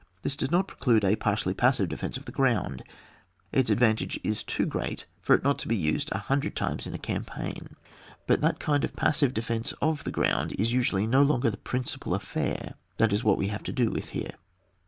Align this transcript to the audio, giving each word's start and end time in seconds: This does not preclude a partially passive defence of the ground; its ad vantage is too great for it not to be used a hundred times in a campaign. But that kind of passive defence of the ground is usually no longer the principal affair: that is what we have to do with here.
This 0.23 0.35
does 0.35 0.49
not 0.49 0.67
preclude 0.67 1.03
a 1.05 1.15
partially 1.15 1.53
passive 1.53 1.87
defence 1.87 2.17
of 2.17 2.25
the 2.25 2.31
ground; 2.31 2.81
its 3.51 3.69
ad 3.69 3.79
vantage 3.79 4.19
is 4.23 4.41
too 4.41 4.65
great 4.65 5.05
for 5.21 5.35
it 5.35 5.43
not 5.43 5.59
to 5.59 5.67
be 5.67 5.75
used 5.75 6.09
a 6.11 6.17
hundred 6.17 6.55
times 6.55 6.87
in 6.87 6.95
a 6.95 6.97
campaign. 6.97 7.75
But 8.25 8.41
that 8.41 8.59
kind 8.59 8.83
of 8.83 8.95
passive 8.95 9.31
defence 9.31 9.75
of 9.79 10.03
the 10.03 10.11
ground 10.11 10.53
is 10.57 10.73
usually 10.73 11.05
no 11.05 11.21
longer 11.21 11.51
the 11.51 11.57
principal 11.57 12.15
affair: 12.15 12.73
that 12.97 13.13
is 13.13 13.23
what 13.23 13.37
we 13.37 13.49
have 13.49 13.61
to 13.61 13.71
do 13.71 13.91
with 13.91 14.09
here. 14.09 14.33